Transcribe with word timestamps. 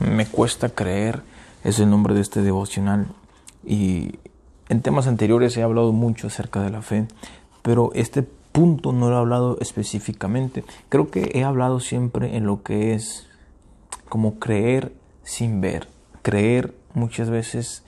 Me 0.00 0.26
cuesta 0.26 0.68
creer 0.68 1.22
es 1.62 1.78
el 1.78 1.90
nombre 1.90 2.14
de 2.14 2.20
este 2.20 2.42
devocional 2.42 3.08
y 3.64 4.18
en 4.68 4.82
temas 4.82 5.06
anteriores 5.06 5.56
he 5.56 5.62
hablado 5.62 5.92
mucho 5.92 6.26
acerca 6.28 6.62
de 6.62 6.70
la 6.70 6.82
fe, 6.82 7.06
pero 7.62 7.90
este 7.94 8.22
punto 8.22 8.92
no 8.92 9.10
lo 9.10 9.16
he 9.16 9.18
hablado 9.18 9.58
específicamente. 9.60 10.64
Creo 10.88 11.10
que 11.10 11.32
he 11.34 11.44
hablado 11.44 11.80
siempre 11.80 12.36
en 12.36 12.46
lo 12.46 12.62
que 12.62 12.94
es 12.94 13.28
como 14.08 14.38
creer 14.38 14.92
sin 15.22 15.60
ver, 15.60 15.88
creer 16.22 16.74
muchas 16.94 17.30
veces 17.30 17.82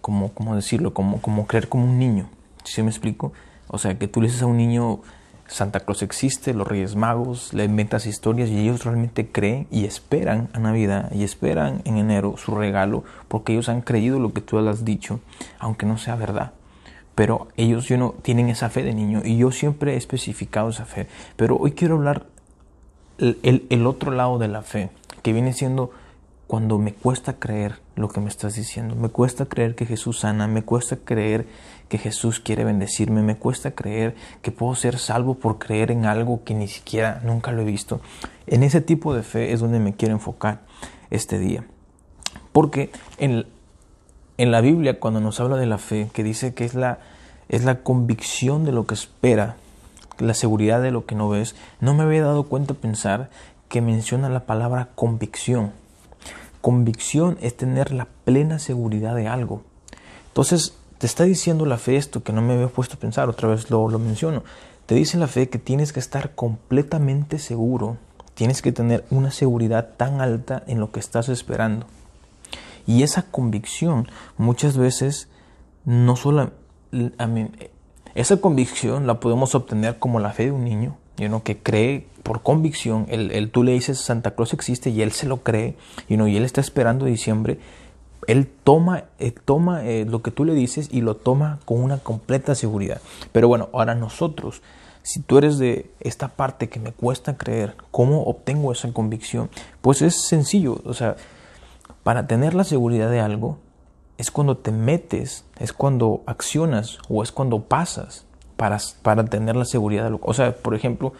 como, 0.00 0.32
¿cómo 0.32 0.54
decirlo? 0.54 0.94
Como, 0.94 1.46
creer 1.46 1.68
como 1.68 1.84
un 1.84 1.98
niño. 1.98 2.28
¿Sí 2.64 2.82
me 2.82 2.90
explico? 2.90 3.32
O 3.70 3.78
sea, 3.78 3.98
que 3.98 4.08
tú 4.08 4.20
le 4.20 4.26
dices 4.28 4.42
a 4.42 4.46
un 4.46 4.56
niño, 4.56 5.00
Santa 5.46 5.80
Claus 5.80 6.02
existe, 6.02 6.54
los 6.54 6.66
Reyes 6.66 6.96
Magos, 6.96 7.54
le 7.54 7.64
inventas 7.64 8.06
historias 8.06 8.50
y 8.50 8.58
ellos 8.58 8.84
realmente 8.84 9.30
creen 9.30 9.66
y 9.70 9.84
esperan 9.84 10.48
a 10.52 10.58
Navidad 10.58 11.10
y 11.12 11.24
esperan 11.24 11.82
en 11.84 11.96
enero 11.96 12.36
su 12.36 12.54
regalo 12.54 13.04
porque 13.28 13.52
ellos 13.52 13.68
han 13.68 13.80
creído 13.80 14.18
lo 14.18 14.32
que 14.32 14.40
tú 14.40 14.60
les 14.60 14.66
has 14.66 14.84
dicho, 14.84 15.20
aunque 15.58 15.86
no 15.86 15.98
sea 15.98 16.16
verdad. 16.16 16.52
Pero 17.14 17.48
ellos 17.56 17.86
yo 17.86 17.96
no, 17.96 18.14
tienen 18.22 18.48
esa 18.48 18.70
fe 18.70 18.82
de 18.82 18.94
niño 18.94 19.22
y 19.24 19.36
yo 19.36 19.50
siempre 19.50 19.94
he 19.94 19.96
especificado 19.96 20.70
esa 20.70 20.84
fe. 20.84 21.06
Pero 21.36 21.56
hoy 21.56 21.72
quiero 21.72 21.96
hablar 21.96 22.26
el 23.18 23.86
otro 23.86 24.12
lado 24.12 24.38
de 24.38 24.48
la 24.48 24.62
fe, 24.62 24.90
que 25.22 25.32
viene 25.32 25.52
siendo 25.52 25.90
cuando 26.50 26.78
me 26.78 26.92
cuesta 26.92 27.34
creer 27.34 27.76
lo 27.94 28.08
que 28.08 28.18
me 28.18 28.28
estás 28.28 28.56
diciendo, 28.56 28.96
me 28.96 29.08
cuesta 29.08 29.46
creer 29.46 29.76
que 29.76 29.86
Jesús 29.86 30.18
sana, 30.18 30.48
me 30.48 30.64
cuesta 30.64 30.96
creer 30.96 31.46
que 31.88 31.96
Jesús 31.96 32.40
quiere 32.40 32.64
bendecirme, 32.64 33.22
me 33.22 33.36
cuesta 33.36 33.70
creer 33.70 34.16
que 34.42 34.50
puedo 34.50 34.74
ser 34.74 34.98
salvo 34.98 35.36
por 35.36 35.60
creer 35.60 35.92
en 35.92 36.06
algo 36.06 36.42
que 36.42 36.54
ni 36.54 36.66
siquiera 36.66 37.20
nunca 37.22 37.52
lo 37.52 37.62
he 37.62 37.64
visto. 37.64 38.00
En 38.48 38.64
ese 38.64 38.80
tipo 38.80 39.14
de 39.14 39.22
fe 39.22 39.52
es 39.52 39.60
donde 39.60 39.78
me 39.78 39.94
quiero 39.94 40.12
enfocar 40.12 40.62
este 41.10 41.38
día. 41.38 41.64
Porque 42.50 42.90
en, 43.18 43.46
en 44.36 44.50
la 44.50 44.60
Biblia 44.60 44.98
cuando 44.98 45.20
nos 45.20 45.38
habla 45.38 45.56
de 45.56 45.66
la 45.66 45.78
fe, 45.78 46.10
que 46.12 46.24
dice 46.24 46.52
que 46.52 46.64
es 46.64 46.74
la, 46.74 46.98
es 47.48 47.62
la 47.62 47.84
convicción 47.84 48.64
de 48.64 48.72
lo 48.72 48.86
que 48.86 48.94
espera, 48.94 49.54
la 50.18 50.34
seguridad 50.34 50.82
de 50.82 50.90
lo 50.90 51.06
que 51.06 51.14
no 51.14 51.28
ves, 51.28 51.54
no 51.78 51.94
me 51.94 52.02
había 52.02 52.24
dado 52.24 52.42
cuenta 52.48 52.74
pensar 52.74 53.30
que 53.68 53.80
menciona 53.80 54.28
la 54.28 54.46
palabra 54.46 54.88
convicción. 54.96 55.78
Convicción 56.60 57.38
es 57.40 57.56
tener 57.56 57.92
la 57.92 58.06
plena 58.24 58.58
seguridad 58.58 59.14
de 59.14 59.28
algo. 59.28 59.62
Entonces, 60.28 60.74
te 60.98 61.06
está 61.06 61.24
diciendo 61.24 61.64
la 61.64 61.78
fe 61.78 61.96
esto 61.96 62.22
que 62.22 62.32
no 62.32 62.42
me 62.42 62.54
había 62.54 62.68
puesto 62.68 62.96
a 62.96 63.00
pensar, 63.00 63.28
otra 63.28 63.48
vez 63.48 63.70
lo, 63.70 63.88
lo 63.88 63.98
menciono. 63.98 64.42
Te 64.86 64.94
dice 64.94 65.16
la 65.16 65.28
fe 65.28 65.48
que 65.48 65.58
tienes 65.58 65.92
que 65.92 66.00
estar 66.00 66.34
completamente 66.34 67.38
seguro, 67.38 67.96
tienes 68.34 68.60
que 68.60 68.72
tener 68.72 69.04
una 69.10 69.30
seguridad 69.30 69.94
tan 69.96 70.20
alta 70.20 70.62
en 70.66 70.80
lo 70.80 70.92
que 70.92 71.00
estás 71.00 71.28
esperando. 71.28 71.86
Y 72.86 73.02
esa 73.02 73.22
convicción 73.22 74.08
muchas 74.36 74.76
veces 74.76 75.28
no 75.84 76.16
solo... 76.16 76.52
esa 78.14 78.38
convicción 78.38 79.06
la 79.06 79.20
podemos 79.20 79.54
obtener 79.54 79.98
como 79.98 80.20
la 80.20 80.32
fe 80.32 80.46
de 80.46 80.52
un 80.52 80.64
niño, 80.64 80.96
you 81.16 81.42
que 81.42 81.58
cree 81.58 82.06
por 82.22 82.42
convicción, 82.42 83.06
el, 83.08 83.50
tú 83.50 83.62
le 83.62 83.72
dices 83.72 83.98
Santa 83.98 84.34
Claus 84.34 84.52
existe 84.52 84.90
y 84.90 85.02
él 85.02 85.12
se 85.12 85.26
lo 85.26 85.42
cree, 85.42 85.76
y 86.08 86.20
y 86.20 86.36
él 86.36 86.44
está 86.44 86.60
esperando 86.60 87.06
diciembre, 87.06 87.58
él 88.26 88.48
toma, 88.64 89.04
eh, 89.18 89.32
toma 89.32 89.84
eh, 89.84 90.04
lo 90.08 90.22
que 90.22 90.30
tú 90.30 90.44
le 90.44 90.54
dices 90.54 90.88
y 90.92 91.00
lo 91.00 91.16
toma 91.16 91.58
con 91.64 91.82
una 91.82 91.98
completa 91.98 92.54
seguridad. 92.54 93.00
Pero 93.32 93.48
bueno, 93.48 93.68
ahora 93.72 93.94
nosotros, 93.94 94.62
si 95.02 95.20
tú 95.20 95.38
eres 95.38 95.58
de 95.58 95.90
esta 96.00 96.28
parte 96.28 96.68
que 96.68 96.78
me 96.78 96.92
cuesta 96.92 97.36
creer, 97.36 97.74
¿cómo 97.90 98.22
obtengo 98.24 98.72
esa 98.72 98.92
convicción? 98.92 99.50
Pues 99.80 100.02
es 100.02 100.26
sencillo, 100.26 100.80
o 100.84 100.94
sea, 100.94 101.16
para 102.02 102.26
tener 102.26 102.54
la 102.54 102.64
seguridad 102.64 103.10
de 103.10 103.20
algo, 103.20 103.58
es 104.20 104.30
cuando 104.30 104.58
te 104.58 104.70
metes, 104.70 105.46
es 105.58 105.72
cuando 105.72 106.22
accionas 106.26 106.98
o 107.08 107.22
es 107.22 107.32
cuando 107.32 107.62
pasas 107.62 108.26
para, 108.58 108.76
para 109.00 109.24
tener 109.24 109.56
la 109.56 109.64
seguridad. 109.64 110.12
O 110.20 110.34
sea, 110.34 110.54
por 110.54 110.74
ejemplo, 110.74 111.14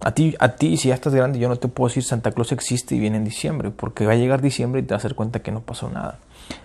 a 0.00 0.12
ti, 0.12 0.34
a 0.38 0.56
ti, 0.56 0.78
si 0.78 0.88
ya 0.88 0.94
estás 0.94 1.14
grande, 1.14 1.38
yo 1.38 1.50
no 1.50 1.56
te 1.56 1.68
puedo 1.68 1.88
decir 1.88 2.02
Santa 2.02 2.32
Claus 2.32 2.52
existe 2.52 2.94
y 2.94 2.98
viene 2.98 3.18
en 3.18 3.24
diciembre, 3.24 3.70
porque 3.70 4.06
va 4.06 4.12
a 4.12 4.16
llegar 4.16 4.40
diciembre 4.40 4.80
y 4.80 4.84
te 4.84 4.94
vas 4.94 5.04
a 5.04 5.08
dar 5.08 5.16
cuenta 5.16 5.42
que 5.42 5.52
no 5.52 5.60
pasó 5.60 5.90
nada. 5.90 6.18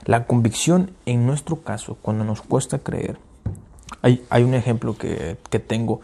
La 0.06 0.28
convicción, 0.28 0.91
en 1.06 1.25
nuestro 1.25 1.58
caso, 1.62 1.97
cuando 2.02 2.24
nos 2.24 2.41
cuesta 2.41 2.80
creer, 2.80 3.18
hay, 4.02 4.24
hay 4.30 4.44
un 4.44 4.53
ejemplo 4.53 4.97
que, 4.97 5.35
que, 5.50 5.59
tengo. 5.59 6.00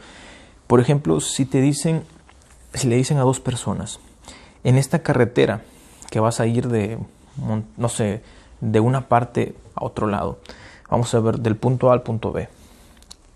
Por 0.68 0.82
ejemplo, 0.82 1.22
si 1.22 1.46
te 1.46 1.62
dicen, 1.62 2.04
si 2.74 2.90
le 2.90 2.98
dicen 2.98 3.20
a 3.20 3.22
dos 3.22 3.40
personas, 3.40 4.02
en 4.66 4.78
esta 4.78 5.00
carretera 5.00 5.62
que 6.10 6.20
vas 6.20 6.42
a 6.42 6.46
ir 6.46 6.68
de, 6.68 6.98
no 7.78 7.88
sé, 7.88 8.22
de 8.62 8.80
una 8.80 9.08
parte 9.08 9.56
a 9.76 9.84
otro 9.84 10.08
lado, 10.08 10.40
vamos 10.90 11.14
a 11.14 11.20
ver 11.20 11.40
del 11.40 11.56
punto 11.56 11.90
A 11.90 11.94
al 11.94 12.04
punto 12.04 12.32
B. 12.32 12.48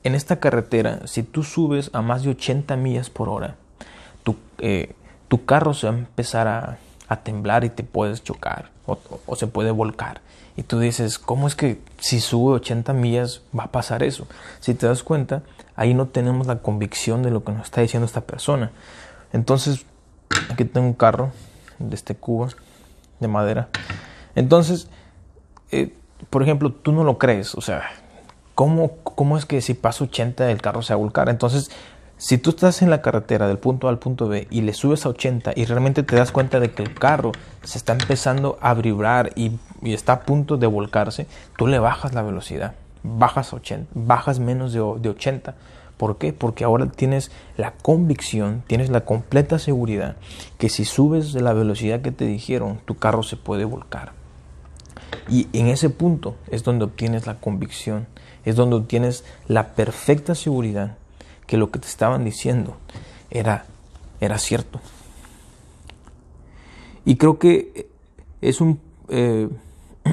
En 0.03 0.13
esta 0.13 0.39
carretera, 0.39 1.07
si 1.07 1.23
tú 1.23 1.43
subes 1.43 1.89
a 1.93 2.01
más 2.01 2.23
de 2.23 2.29
80 2.29 2.75
millas 2.77 3.09
por 3.09 3.27
hora, 3.27 3.55
tu, 4.23 4.35
eh, 4.59 4.93
tu 5.27 5.45
carro 5.45 5.73
se 5.73 5.87
va 5.87 5.93
a 5.93 5.97
empezar 5.97 6.47
a, 6.47 6.77
a, 7.07 7.23
temblar 7.23 7.63
y 7.63 7.69
te 7.69 7.83
puedes 7.83 8.23
chocar 8.23 8.69
o, 8.85 9.35
se 9.35 9.47
puede 9.47 9.71
volcar. 9.71 10.21
Y 10.57 10.63
tú 10.63 10.79
dices, 10.79 11.17
¿cómo 11.19 11.47
es 11.47 11.55
que 11.55 11.81
si 11.97 12.19
sube 12.21 12.53
80 12.53 12.93
millas 12.93 13.41
va 13.57 13.63
a 13.63 13.71
pasar 13.71 14.03
eso? 14.03 14.27
Si 14.59 14.73
te 14.73 14.87
das 14.87 15.03
cuenta, 15.03 15.41
ahí 15.75 15.93
no 15.93 16.07
tenemos 16.07 16.47
la 16.47 16.59
convicción 16.59 17.23
de 17.23 17.31
lo 17.31 17.43
que 17.43 17.51
nos 17.51 17.65
está 17.65 17.81
diciendo 17.81 18.05
esta 18.05 18.21
persona. 18.21 18.71
Entonces, 19.33 19.85
aquí 20.49 20.65
tengo 20.65 20.87
un 20.87 20.93
carro 20.93 21.31
de 21.79 21.95
este 21.95 22.15
cubo 22.15 22.47
de 23.19 23.27
madera. 23.27 23.69
Entonces, 24.35 24.87
eh, 25.71 25.93
por 26.29 26.43
ejemplo, 26.43 26.71
tú 26.71 26.91
no 26.91 27.03
lo 27.03 27.17
crees, 27.17 27.55
o 27.55 27.61
sea, 27.61 27.83
¿cómo, 28.55 28.97
¿cómo 29.03 29.37
es 29.37 29.45
que 29.45 29.61
si 29.61 29.73
pasa 29.73 30.03
80 30.03 30.49
el 30.51 30.61
carro 30.61 30.81
se 30.81 30.93
va 30.93 30.95
a 30.95 31.01
volcar? 31.01 31.29
Entonces, 31.29 31.71
si 32.17 32.37
tú 32.37 32.51
estás 32.51 32.81
en 32.81 32.89
la 32.89 33.01
carretera 33.01 33.47
del 33.47 33.57
punto 33.57 33.87
A 33.87 33.89
al 33.89 33.99
punto 33.99 34.29
B 34.29 34.47
y 34.49 34.61
le 34.61 34.73
subes 34.73 35.05
a 35.05 35.09
80 35.09 35.51
y 35.55 35.65
realmente 35.65 36.01
te 36.01 36.15
das 36.15 36.31
cuenta 36.31 36.61
de 36.61 36.71
que 36.71 36.81
el 36.81 36.93
carro 36.93 37.33
se 37.63 37.77
está 37.77 37.91
empezando 37.91 38.57
a 38.61 38.73
vibrar 38.73 39.31
y, 39.35 39.51
está 39.83 40.13
a 40.13 40.19
punto 40.21 40.57
de 40.57 40.65
volcarse, 40.65 41.27
tú 41.57 41.67
le 41.67 41.77
bajas 41.77 42.13
la 42.13 42.21
velocidad, 42.21 42.73
bajas, 43.03 43.53
80, 43.53 43.91
bajas 43.93 44.39
menos 44.39 44.71
de, 44.71 44.79
de 44.79 45.09
80. 45.09 45.55
¿Por 45.97 46.17
qué? 46.17 46.33
Porque 46.33 46.63
ahora 46.63 46.87
tienes 46.87 47.31
la 47.57 47.71
convicción, 47.71 48.63
tienes 48.67 48.89
la 48.89 49.01
completa 49.01 49.59
seguridad 49.59 50.15
que 50.57 50.69
si 50.69 50.85
subes 50.85 51.33
de 51.33 51.41
la 51.41 51.53
velocidad 51.53 52.01
que 52.01 52.11
te 52.11 52.25
dijeron, 52.25 52.79
tu 52.85 52.95
carro 52.95 53.23
se 53.23 53.37
puede 53.37 53.65
volcar. 53.65 54.13
Y 55.27 55.47
en 55.53 55.67
ese 55.67 55.89
punto 55.89 56.35
es 56.49 56.63
donde 56.63 56.85
obtienes 56.85 57.25
la 57.25 57.39
convicción, 57.39 58.07
es 58.43 58.55
donde 58.55 58.75
obtienes 58.75 59.23
la 59.47 59.73
perfecta 59.73 60.35
seguridad 60.35 60.97
que 61.47 61.57
lo 61.57 61.71
que 61.71 61.79
te 61.79 61.87
estaban 61.87 62.23
diciendo 62.23 62.77
era, 63.29 63.65
era 64.19 64.37
cierto. 64.37 64.79
Y 67.05 67.17
creo 67.17 67.39
que 67.39 67.87
es 68.41 68.61
un... 68.61 68.79
Eh, 69.09 69.49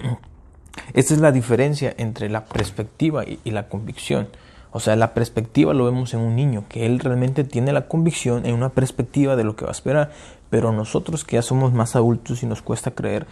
esta 0.94 1.14
es 1.14 1.20
la 1.20 1.32
diferencia 1.32 1.94
entre 1.96 2.28
la 2.28 2.44
perspectiva 2.44 3.24
y, 3.24 3.38
y, 3.44 3.50
la 3.50 3.68
convicción. 3.68 4.28
O 4.70 4.80
sea, 4.80 4.96
la 4.96 5.14
perspectiva 5.14 5.74
lo 5.74 5.84
vemos 5.84 6.14
en 6.14 6.20
un 6.20 6.34
niño, 6.34 6.64
que 6.68 6.86
él 6.86 6.98
realmente 6.98 7.44
tiene 7.44 7.72
la 7.72 7.88
convicción 7.88 8.46
en 8.46 8.54
una 8.54 8.70
perspectiva 8.70 9.36
de 9.36 9.44
lo 9.44 9.56
que 9.56 9.64
va 9.64 9.70
a 9.70 9.72
esperar. 9.72 10.12
Pero 10.48 10.72
nosotros 10.72 11.24
que 11.24 11.36
ya 11.36 11.42
somos 11.42 11.72
más 11.72 11.96
adultos 11.96 12.42
y 12.42 12.46
nos 12.46 12.62
cuesta 12.62 12.90
creer, 12.90 13.26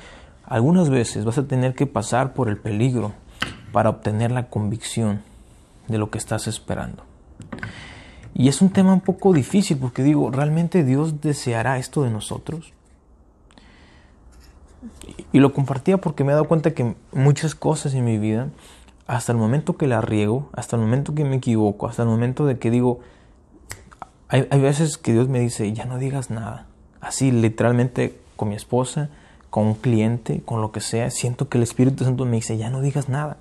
algunas 0.51 0.91
veces 0.91 1.25
vas 1.25 1.39
a 1.39 1.47
tener 1.47 1.75
que 1.75 1.87
pasar 1.87 2.35
por 2.35 2.49
el 2.49 2.59
peligro 2.59 3.13
para 3.73 3.89
obtener 3.89 4.33
la 4.33 4.49
convicción 4.49 5.23
de 5.87 5.97
lo 5.97 6.11
que 6.11 6.19
estás 6.19 6.49
esperando. 6.49 7.05
Y 8.35 8.49
es 8.49 8.61
un 8.61 8.71
tema 8.71 8.93
un 8.93 9.01
poco 9.01 9.33
difícil 9.33 9.79
porque 9.79 10.03
digo, 10.03 10.31
¿realmente 10.31 10.83
Dios 10.83 11.21
deseará 11.21 11.79
esto 11.79 12.03
de 12.03 12.11
nosotros? 12.11 12.73
Y 15.33 15.39
lo 15.39 15.53
compartía 15.53 15.99
porque 15.99 16.25
me 16.25 16.33
he 16.33 16.35
dado 16.35 16.49
cuenta 16.49 16.75
que 16.75 16.97
muchas 17.13 17.55
cosas 17.55 17.95
en 17.95 18.05
mi 18.05 18.19
vida, 18.19 18.49
hasta 19.07 19.31
el 19.31 19.39
momento 19.39 19.77
que 19.77 19.87
la 19.87 20.01
riego, 20.01 20.51
hasta 20.53 20.75
el 20.75 20.83
momento 20.83 21.15
que 21.15 21.25
me 21.25 21.37
equivoco, 21.37 21.87
hasta 21.87 22.03
el 22.03 22.09
momento 22.09 22.45
de 22.45 22.59
que 22.59 22.73
digo, 22.73 22.99
hay, 24.27 24.49
hay 24.51 24.61
veces 24.61 24.99
que 24.99 25.13
Dios 25.13 25.29
me 25.29 25.39
dice, 25.39 25.73
ya 25.73 25.85
no 25.85 25.99
digas 25.99 26.29
nada. 26.29 26.67
Así 27.01 27.31
literalmente 27.31 28.19
con 28.35 28.49
mi 28.49 28.57
esposa, 28.57 29.11
con 29.51 29.67
un 29.67 29.75
cliente, 29.75 30.43
con 30.45 30.61
lo 30.61 30.73
que 30.73 30.81
sea, 30.81 31.11
siento 31.11 31.49
que 31.49 31.59
el 31.59 31.65
Espíritu 31.65 32.05
Santo 32.05 32.25
me 32.25 32.37
dice, 32.37 32.57
ya 32.57 32.71
no 32.71 32.81
digas 32.81 33.09
nada. 33.09 33.37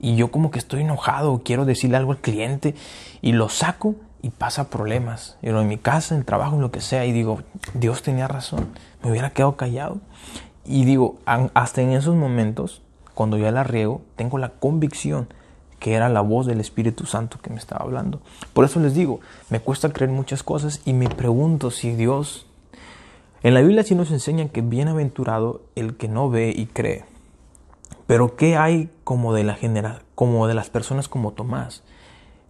Y 0.00 0.16
yo 0.16 0.30
como 0.30 0.50
que 0.50 0.58
estoy 0.58 0.80
enojado, 0.80 1.42
quiero 1.44 1.64
decirle 1.64 1.96
algo 1.96 2.12
al 2.12 2.18
cliente 2.18 2.74
y 3.22 3.32
lo 3.32 3.48
saco 3.48 3.94
y 4.22 4.30
pasa 4.30 4.70
problemas. 4.70 5.36
Yo 5.42 5.60
en 5.60 5.68
mi 5.68 5.78
casa, 5.78 6.14
en 6.14 6.20
el 6.20 6.24
trabajo, 6.24 6.56
en 6.56 6.62
lo 6.62 6.70
que 6.70 6.80
sea, 6.80 7.04
y 7.04 7.12
digo, 7.12 7.42
Dios 7.74 8.02
tenía 8.02 8.26
razón, 8.26 8.68
me 9.02 9.10
hubiera 9.10 9.30
quedado 9.30 9.56
callado. 9.56 9.98
Y 10.64 10.86
digo, 10.86 11.18
hasta 11.26 11.82
en 11.82 11.92
esos 11.92 12.16
momentos, 12.16 12.82
cuando 13.14 13.36
ya 13.36 13.50
la 13.50 13.64
riego, 13.64 14.00
tengo 14.16 14.38
la 14.38 14.48
convicción 14.48 15.28
que 15.78 15.92
era 15.92 16.08
la 16.08 16.22
voz 16.22 16.46
del 16.46 16.60
Espíritu 16.60 17.04
Santo 17.04 17.38
que 17.42 17.50
me 17.50 17.58
estaba 17.58 17.84
hablando. 17.84 18.22
Por 18.54 18.64
eso 18.64 18.80
les 18.80 18.94
digo, 18.94 19.20
me 19.50 19.60
cuesta 19.60 19.92
creer 19.92 20.10
muchas 20.10 20.42
cosas 20.42 20.80
y 20.86 20.94
me 20.94 21.08
pregunto 21.08 21.70
si 21.70 21.94
Dios... 21.94 22.46
En 23.44 23.52
la 23.52 23.60
Biblia 23.60 23.82
sí 23.82 23.94
nos 23.94 24.10
enseña 24.10 24.48
que 24.48 24.62
bienaventurado 24.62 25.60
el 25.74 25.98
que 25.98 26.08
no 26.08 26.30
ve 26.30 26.54
y 26.56 26.64
cree. 26.64 27.04
Pero 28.06 28.36
¿qué 28.36 28.56
hay 28.56 28.88
como 29.04 29.34
de, 29.34 29.44
la 29.44 29.52
genera 29.52 30.00
como 30.14 30.46
de 30.46 30.54
las 30.54 30.70
personas 30.70 31.08
como 31.08 31.32
Tomás? 31.32 31.82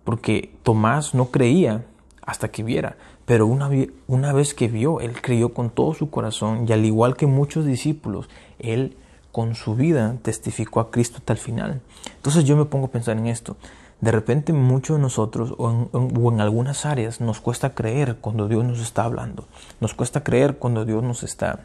Porque 0.04 0.54
Tomás 0.62 1.12
no 1.12 1.32
creía 1.32 1.84
hasta 2.24 2.52
que 2.52 2.62
viera, 2.62 2.96
pero 3.26 3.48
una, 3.48 3.68
una 4.06 4.32
vez 4.32 4.54
que 4.54 4.68
vio, 4.68 5.00
él 5.00 5.20
creyó 5.20 5.52
con 5.52 5.70
todo 5.70 5.94
su 5.94 6.10
corazón 6.10 6.64
y 6.68 6.72
al 6.72 6.84
igual 6.84 7.16
que 7.16 7.26
muchos 7.26 7.66
discípulos, 7.66 8.28
él 8.60 8.96
con 9.32 9.56
su 9.56 9.74
vida 9.74 10.16
testificó 10.22 10.78
a 10.78 10.92
Cristo 10.92 11.16
hasta 11.18 11.32
el 11.32 11.40
final. 11.40 11.80
Entonces 12.14 12.44
yo 12.44 12.56
me 12.56 12.66
pongo 12.66 12.86
a 12.86 12.90
pensar 12.92 13.18
en 13.18 13.26
esto. 13.26 13.56
De 14.00 14.10
repente 14.10 14.52
muchos 14.52 14.96
de 14.96 15.02
nosotros 15.02 15.54
o 15.56 15.88
en, 16.30 16.40
algunas 16.40 16.84
áreas 16.84 17.20
nos 17.20 17.40
cuesta 17.40 17.74
creer 17.74 18.16
cuando 18.16 18.48
Dios 18.48 18.64
nos 18.64 18.80
está 18.80 19.04
hablando. 19.04 19.46
Nos 19.80 19.94
cuesta 19.94 20.22
creer 20.22 20.58
cuando 20.58 20.84
Dios 20.84 21.02
nos 21.02 21.22
está 21.22 21.60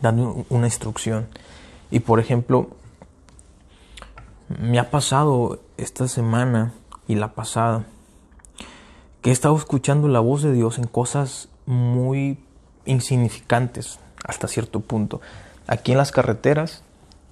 dando 0.00 0.44
una 0.48 0.66
instrucción. 0.66 1.26
Y 1.90 2.00
por 2.00 2.20
ejemplo, 2.20 2.68
me 4.48 4.78
ha 4.78 4.90
pasado 4.90 5.60
esta 5.76 6.08
semana 6.08 6.72
y 7.06 7.16
la 7.16 7.32
pasada 7.32 7.84
que 9.22 9.30
he 9.30 9.32
estado 9.32 9.56
escuchando 9.56 10.08
la 10.08 10.20
voz 10.20 10.42
de 10.42 10.52
Dios 10.52 10.78
en 10.78 10.86
cosas 10.86 11.48
muy 11.66 12.38
insignificantes 12.86 13.98
hasta 14.24 14.48
cierto 14.48 14.80
punto. 14.80 15.20
Aquí 15.66 15.92
en 15.92 15.98
las 15.98 16.12
carreteras 16.12 16.82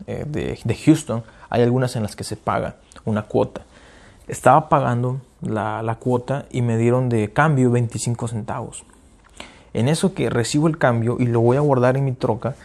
eh, 0.06 0.24
de, 0.26 0.74
Houston, 0.74 1.24
hay 1.48 1.62
algunas 1.62 1.96
en 1.96 2.02
las 2.02 2.16
que 2.16 2.24
se 2.24 2.36
paga 2.36 2.76
una 3.04 3.22
cuota. 3.22 3.65
Estaba 4.28 4.68
pagando 4.68 5.20
la, 5.40 5.82
la 5.82 5.96
cuota 5.96 6.46
y 6.50 6.62
me 6.62 6.76
dieron 6.76 7.08
de 7.08 7.32
cambio 7.32 7.70
25 7.70 8.28
centavos. 8.28 8.84
En 9.72 9.88
eso 9.88 10.14
que 10.14 10.30
recibo 10.30 10.68
el 10.68 10.78
cambio 10.78 11.16
y 11.18 11.26
lo 11.26 11.40
voy 11.40 11.56
a 11.56 11.60
guardar 11.60 11.96
en 11.96 12.04
mi 12.04 12.12
troca, 12.12 12.56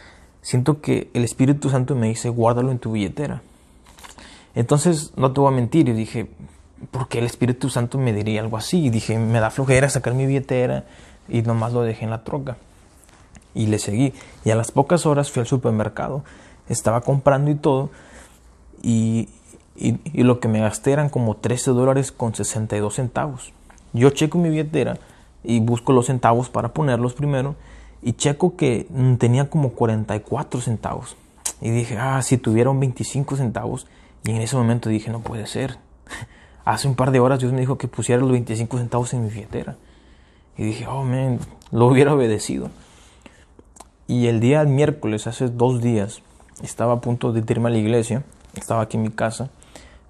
siento 0.41 0.81
que 0.81 1.09
el 1.13 1.23
Espíritu 1.23 1.69
Santo 1.69 1.95
me 1.95 2.07
dice, 2.07 2.29
guárdalo 2.29 2.71
en 2.71 2.79
tu 2.79 2.93
billetera. 2.93 3.41
Entonces, 4.55 5.13
no 5.15 5.31
te 5.31 5.39
voy 5.39 5.53
a 5.53 5.55
mentir, 5.55 5.87
y 5.89 5.93
dije, 5.93 6.29
¿por 6.89 7.07
qué 7.07 7.19
el 7.19 7.25
Espíritu 7.25 7.69
Santo 7.69 7.97
me 7.97 8.13
diría 8.13 8.41
algo 8.41 8.57
así? 8.57 8.85
Y 8.85 8.89
dije, 8.89 9.17
me 9.17 9.39
da 9.39 9.49
flojera 9.49 9.89
sacar 9.89 10.13
mi 10.13 10.25
billetera 10.25 10.85
y 11.29 11.41
nomás 11.41 11.73
lo 11.73 11.83
dejé 11.83 12.05
en 12.05 12.11
la 12.11 12.23
troca. 12.23 12.57
Y 13.53 13.67
le 13.67 13.79
seguí. 13.79 14.13
Y 14.45 14.51
a 14.51 14.55
las 14.55 14.71
pocas 14.71 15.05
horas 15.05 15.31
fui 15.31 15.41
al 15.41 15.47
supermercado 15.47 16.23
estaba 16.71 17.01
comprando 17.01 17.51
y 17.51 17.55
todo, 17.55 17.89
y, 18.81 19.29
y, 19.81 20.23
lo 20.23 20.39
que 20.39 20.47
me 20.47 20.59
gasté 20.59 20.91
eran 20.91 21.09
como 21.09 21.35
13 21.35 21.71
dólares 21.71 22.11
con 22.11 22.35
62 22.35 22.93
centavos. 22.93 23.53
Yo 23.93 24.09
checo 24.11 24.37
mi 24.37 24.49
billetera 24.49 24.97
y 25.43 25.59
busco 25.59 25.91
los 25.91 26.05
centavos 26.05 26.49
para 26.49 26.69
ponerlos 26.69 27.13
primero, 27.13 27.55
y 28.03 28.13
checo 28.13 28.55
que 28.55 28.87
tenía 29.19 29.49
como 29.49 29.71
44 29.71 30.61
centavos. 30.61 31.15
Y 31.61 31.69
dije, 31.69 31.97
ah, 31.97 32.21
si 32.21 32.37
tuviera 32.37 32.69
un 32.69 32.79
25 32.79 33.35
centavos, 33.35 33.87
y 34.23 34.31
en 34.31 34.37
ese 34.37 34.55
momento 34.55 34.89
dije, 34.89 35.11
no 35.11 35.21
puede 35.21 35.47
ser. 35.47 35.77
Hace 36.65 36.87
un 36.87 36.95
par 36.95 37.11
de 37.11 37.19
horas 37.19 37.39
Dios 37.39 37.51
me 37.51 37.59
dijo 37.59 37.77
que 37.77 37.87
pusiera 37.87 38.21
los 38.21 38.31
25 38.31 38.77
centavos 38.77 39.13
en 39.13 39.23
mi 39.23 39.29
billetera. 39.29 39.77
Y 40.57 40.63
dije, 40.63 40.85
oh, 40.87 41.03
man, 41.03 41.39
lo 41.71 41.87
hubiera 41.87 42.13
obedecido. 42.13 42.69
Y 44.07 44.27
el 44.27 44.39
día 44.39 44.63
miércoles, 44.63 45.25
hace 45.25 45.47
dos 45.47 45.81
días, 45.81 46.21
estaba 46.61 46.93
a 46.93 47.01
punto 47.01 47.31
de 47.31 47.43
irme 47.47 47.69
a 47.69 47.71
la 47.71 47.77
iglesia, 47.77 48.23
estaba 48.55 48.81
aquí 48.81 48.97
en 48.97 49.03
mi 49.03 49.09
casa, 49.09 49.49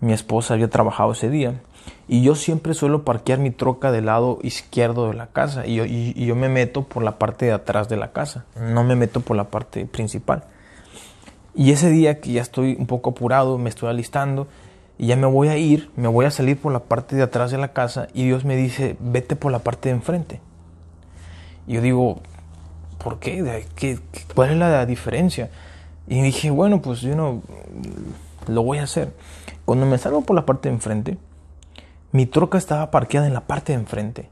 mi 0.01 0.13
esposa 0.13 0.55
había 0.55 0.69
trabajado 0.69 1.13
ese 1.13 1.29
día 1.29 1.61
y 2.07 2.23
yo 2.23 2.35
siempre 2.35 2.73
suelo 2.73 3.05
parquear 3.05 3.39
mi 3.39 3.51
troca 3.51 3.91
del 3.91 4.07
lado 4.07 4.39
izquierdo 4.41 5.07
de 5.07 5.13
la 5.13 5.27
casa 5.27 5.65
y 5.65 5.75
yo, 5.75 5.85
y, 5.85 6.13
yo 6.13 6.35
me 6.35 6.49
meto 6.49 6.83
por 6.83 7.03
la 7.03 7.17
parte 7.17 7.45
de 7.45 7.53
atrás 7.53 7.87
de 7.87 7.97
la 7.97 8.11
casa, 8.11 8.45
no 8.59 8.83
me 8.83 8.95
meto 8.95 9.21
por 9.21 9.37
la 9.37 9.45
parte 9.45 9.85
principal. 9.85 10.43
Y 11.53 11.71
ese 11.71 11.89
día 11.89 12.19
que 12.19 12.33
ya 12.33 12.41
estoy 12.41 12.75
un 12.77 12.87
poco 12.87 13.11
apurado, 13.11 13.57
me 13.57 13.69
estoy 13.69 13.89
alistando 13.89 14.47
y 14.97 15.07
ya 15.07 15.15
me 15.15 15.27
voy 15.27 15.47
a 15.49 15.57
ir, 15.57 15.89
me 15.95 16.07
voy 16.07 16.25
a 16.25 16.31
salir 16.31 16.57
por 16.57 16.73
la 16.73 16.79
parte 16.79 17.15
de 17.15 17.23
atrás 17.23 17.51
de 17.51 17.57
la 17.57 17.69
casa 17.69 18.07
y 18.13 18.25
Dios 18.25 18.43
me 18.45 18.55
dice, 18.55 18.97
vete 18.99 19.35
por 19.35 19.51
la 19.51 19.59
parte 19.59 19.89
de 19.89 19.95
enfrente. 19.95 20.41
Y 21.67 21.73
yo 21.73 21.81
digo, 21.81 22.19
¿por 23.01 23.19
qué? 23.19 23.65
¿Qué, 23.75 23.99
cuál 24.33 24.51
es 24.51 24.57
la 24.57 24.85
diferencia? 24.85 25.49
Y 26.07 26.21
dije, 26.21 26.49
bueno, 26.49 26.81
pues 26.81 27.01
yo 27.01 27.15
no 27.15 27.41
lo 28.47 28.63
voy 28.63 28.79
a 28.79 28.83
hacer. 28.83 29.13
Cuando 29.65 29.85
me 29.85 29.97
salgo 29.97 30.21
por 30.21 30.35
la 30.35 30.45
parte 30.45 30.69
de 30.69 30.75
enfrente, 30.75 31.17
mi 32.11 32.25
troca 32.25 32.57
estaba 32.57 32.91
parqueada 32.91 33.27
en 33.27 33.33
la 33.33 33.41
parte 33.41 33.73
de 33.73 33.79
enfrente. 33.79 34.29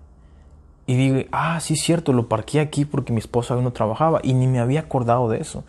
Y 0.86 0.96
digo, 0.96 1.28
ah, 1.32 1.60
sí 1.60 1.76
es 1.76 1.82
cierto, 1.82 2.14
lo 2.14 2.28
parqué 2.28 2.60
aquí 2.60 2.84
porque 2.84 3.14
mi 3.14 3.20
esposa 3.20 3.54
aún 3.54 3.64
no 3.64 3.72
trabajaba 3.72 4.22
y 4.24 4.34
ni 4.34 4.48
me 4.48 4.60
había 4.60 4.82
acordado 4.82 5.30
de 5.30 5.40
eso. 5.40 5.64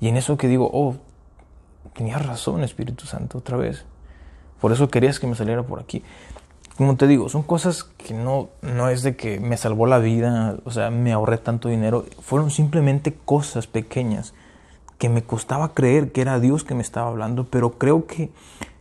Y 0.00 0.08
en 0.08 0.16
eso 0.16 0.36
que 0.36 0.48
digo, 0.48 0.70
oh, 0.72 0.96
tenías 1.92 2.24
razón, 2.24 2.62
Espíritu 2.62 3.04
Santo, 3.04 3.38
otra 3.38 3.56
vez. 3.56 3.84
Por 4.60 4.72
eso 4.72 4.88
querías 4.88 5.18
que 5.18 5.26
me 5.26 5.34
saliera 5.34 5.62
por 5.64 5.80
aquí. 5.80 6.02
Como 6.76 6.96
te 6.96 7.06
digo, 7.06 7.28
son 7.28 7.42
cosas 7.42 7.82
que 7.84 8.14
no, 8.14 8.48
no 8.62 8.88
es 8.88 9.02
de 9.02 9.16
que 9.16 9.40
me 9.40 9.56
salvó 9.56 9.86
la 9.86 9.98
vida, 9.98 10.56
o 10.64 10.70
sea, 10.70 10.90
me 10.90 11.12
ahorré 11.12 11.38
tanto 11.38 11.68
dinero. 11.68 12.06
Fueron 12.22 12.50
simplemente 12.50 13.12
cosas 13.12 13.66
pequeñas 13.66 14.34
que 15.00 15.08
me 15.08 15.22
costaba 15.22 15.72
creer 15.72 16.12
que 16.12 16.20
era 16.20 16.38
Dios 16.40 16.62
que 16.62 16.74
me 16.74 16.82
estaba 16.82 17.08
hablando, 17.08 17.46
pero 17.46 17.78
creo 17.78 18.06
que, 18.06 18.28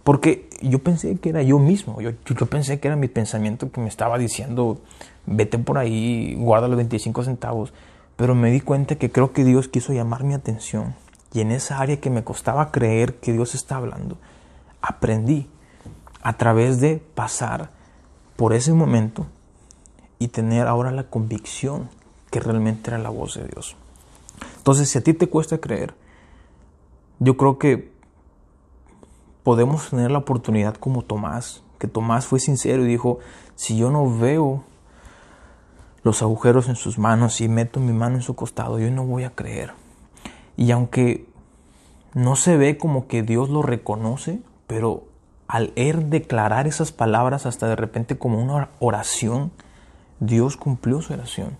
porque 0.03 0.49
yo 0.61 0.79
pensé 0.79 1.17
que 1.17 1.29
era 1.29 1.41
yo 1.43 1.59
mismo, 1.59 2.01
yo, 2.01 2.11
yo 2.25 2.45
pensé 2.45 2.81
que 2.81 2.89
era 2.89 2.97
mi 2.97 3.07
pensamiento 3.07 3.71
que 3.71 3.79
me 3.79 3.87
estaba 3.87 4.17
diciendo, 4.17 4.79
vete 5.25 5.57
por 5.57 5.77
ahí, 5.77 6.35
guarda 6.37 6.67
los 6.67 6.75
25 6.75 7.23
centavos, 7.23 7.71
pero 8.17 8.35
me 8.35 8.51
di 8.51 8.59
cuenta 8.59 8.95
que 8.95 9.09
creo 9.09 9.31
que 9.31 9.45
Dios 9.45 9.69
quiso 9.69 9.93
llamar 9.93 10.25
mi 10.25 10.33
atención 10.33 10.93
y 11.33 11.39
en 11.39 11.51
esa 11.51 11.79
área 11.79 12.01
que 12.01 12.09
me 12.09 12.25
costaba 12.25 12.69
creer 12.69 13.15
que 13.15 13.31
Dios 13.31 13.55
está 13.55 13.77
hablando, 13.77 14.17
aprendí 14.81 15.47
a 16.21 16.33
través 16.33 16.81
de 16.81 17.01
pasar 17.15 17.69
por 18.35 18.51
ese 18.51 18.73
momento 18.73 19.25
y 20.19 20.27
tener 20.27 20.67
ahora 20.67 20.91
la 20.91 21.03
convicción 21.03 21.89
que 22.29 22.41
realmente 22.41 22.89
era 22.89 22.97
la 22.97 23.09
voz 23.09 23.35
de 23.35 23.47
Dios. 23.47 23.77
Entonces, 24.57 24.89
si 24.89 24.97
a 24.97 25.01
ti 25.01 25.13
te 25.13 25.29
cuesta 25.29 25.59
creer, 25.59 25.93
yo 27.19 27.37
creo 27.37 27.59
que 27.59 27.91
podemos 29.43 29.89
tener 29.89 30.11
la 30.11 30.19
oportunidad 30.19 30.75
como 30.75 31.03
Tomás, 31.03 31.63
que 31.77 31.87
Tomás 31.87 32.25
fue 32.25 32.39
sincero 32.39 32.83
y 32.83 32.87
dijo, 32.87 33.19
si 33.55 33.77
yo 33.77 33.91
no 33.91 34.17
veo 34.17 34.63
los 36.03 36.21
agujeros 36.21 36.69
en 36.69 36.75
sus 36.75 36.97
manos 36.97 37.41
y 37.41 37.49
meto 37.49 37.79
mi 37.79 37.93
mano 37.93 38.15
en 38.15 38.21
su 38.21 38.35
costado, 38.35 38.79
yo 38.79 38.89
no 38.91 39.05
voy 39.05 39.23
a 39.23 39.31
creer. 39.31 39.73
Y 40.55 40.71
aunque 40.71 41.27
no 42.13 42.35
se 42.35 42.57
ve 42.57 42.77
como 42.77 43.07
que 43.07 43.21
Dios 43.21 43.49
lo 43.49 43.61
reconoce, 43.61 44.41
pero 44.67 45.03
al 45.47 45.73
él 45.75 46.09
declarar 46.09 46.67
esas 46.67 46.91
palabras 46.91 47.45
hasta 47.45 47.67
de 47.67 47.75
repente 47.75 48.17
como 48.17 48.41
una 48.41 48.69
oración, 48.79 49.51
Dios 50.19 50.57
cumplió 50.57 51.01
su 51.01 51.13
oración. 51.13 51.57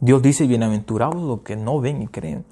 Dios 0.00 0.22
dice, 0.22 0.46
bienaventurados 0.46 1.22
los 1.22 1.40
que 1.42 1.56
no 1.56 1.80
ven 1.80 2.02
y 2.02 2.06
creen. 2.08 2.44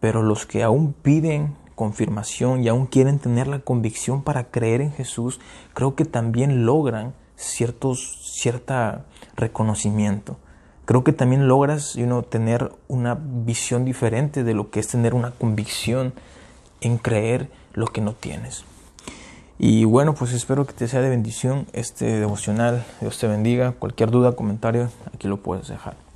Pero 0.00 0.22
los 0.22 0.46
que 0.46 0.62
aún 0.62 0.92
piden 0.92 1.56
confirmación 1.74 2.64
y 2.64 2.68
aún 2.68 2.86
quieren 2.86 3.18
tener 3.18 3.46
la 3.46 3.60
convicción 3.60 4.22
para 4.22 4.50
creer 4.50 4.80
en 4.80 4.92
Jesús, 4.92 5.40
creo 5.74 5.94
que 5.94 6.04
también 6.04 6.66
logran 6.66 7.14
ciertos, 7.36 8.18
cierta 8.22 9.04
reconocimiento. 9.36 10.36
Creo 10.86 11.04
que 11.04 11.12
también 11.12 11.46
logras 11.48 11.96
tener 12.30 12.72
una 12.88 13.16
visión 13.20 13.84
diferente 13.84 14.42
de 14.42 14.54
lo 14.54 14.70
que 14.70 14.80
es 14.80 14.88
tener 14.88 15.14
una 15.14 15.30
convicción 15.32 16.14
en 16.80 16.98
creer 16.98 17.50
lo 17.74 17.86
que 17.86 18.00
no 18.00 18.14
tienes. 18.14 18.64
Y 19.58 19.84
bueno, 19.84 20.14
pues 20.14 20.32
espero 20.32 20.66
que 20.66 20.72
te 20.72 20.88
sea 20.88 21.00
de 21.00 21.10
bendición 21.10 21.66
este 21.72 22.06
devocional. 22.18 22.84
Dios 23.00 23.18
te 23.18 23.26
bendiga. 23.26 23.72
Cualquier 23.72 24.10
duda, 24.10 24.32
comentario, 24.32 24.88
aquí 25.12 25.28
lo 25.28 25.36
puedes 25.38 25.68
dejar. 25.68 26.07